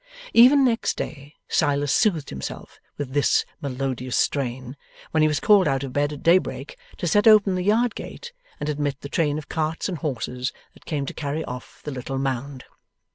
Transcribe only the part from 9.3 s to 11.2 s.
of carts and horses that came to